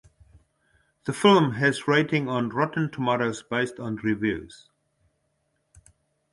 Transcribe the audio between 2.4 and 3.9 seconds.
Rotten Tomatoes based